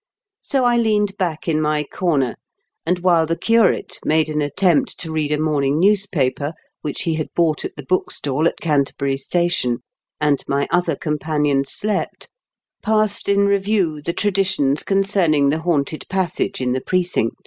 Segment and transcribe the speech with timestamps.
[0.41, 2.33] So I leaned back in my corner,
[2.87, 7.29] and while the curate made an attempt to read a morning newspaper which he had
[7.35, 9.83] bought at the book stall at Canterbury station,
[10.19, 12.27] and my other companion slept,
[12.81, 17.35] passed in review the tradi tions concerning the haunted passage in the Precinct.